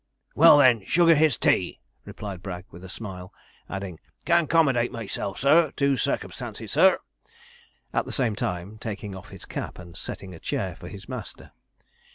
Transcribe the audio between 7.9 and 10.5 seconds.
at the same time taking off his cap and setting a